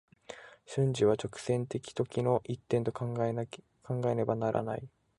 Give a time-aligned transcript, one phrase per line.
[0.65, 3.33] 瞬間は直線的時の一点と考え
[4.15, 4.89] ねばならない。